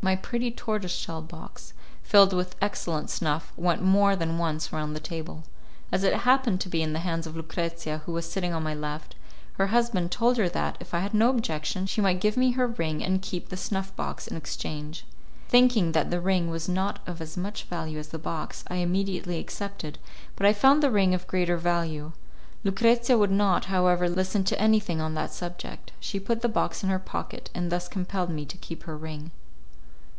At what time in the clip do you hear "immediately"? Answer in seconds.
18.76-19.38